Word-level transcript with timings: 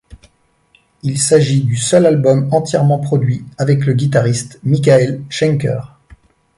Il 1.03 1.19
s'agit 1.19 1.63
du 1.63 1.75
seul 1.75 2.07
album 2.07 2.49
entièrement 2.51 2.97
produit 2.97 3.45
avec 3.59 3.85
le 3.85 3.93
guitariste 3.93 4.59
Michael 4.63 5.21
Schenker. 5.29 5.99